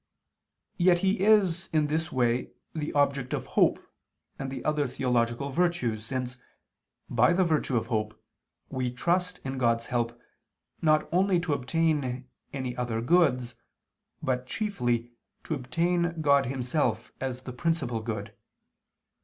Yet 0.77 0.97
He 1.05 1.19
is, 1.19 1.69
in 1.71 1.85
this 1.85 2.11
way, 2.11 2.49
the 2.73 2.91
object 2.93 3.33
of 3.35 3.45
hope 3.53 3.77
and 4.39 4.49
the 4.51 4.65
other 4.65 4.87
theological 4.87 5.51
virtues, 5.51 6.03
since, 6.03 6.37
by 7.07 7.33
the 7.33 7.43
virtue 7.43 7.77
of 7.77 7.85
hope, 7.85 8.19
we 8.71 8.89
trust 8.91 9.39
in 9.43 9.59
God's 9.59 9.85
help, 9.85 10.19
not 10.81 11.07
only 11.11 11.39
to 11.41 11.53
obtain 11.53 12.27
any 12.51 12.75
other 12.75 12.99
goods, 12.99 13.53
but, 14.23 14.47
chiefly, 14.47 15.11
to 15.43 15.53
obtain 15.53 16.19
God 16.19 16.47
Himself, 16.47 17.11
as 17.21 17.43
the 17.43 17.53
principal 17.53 17.99
good. 18.01 18.33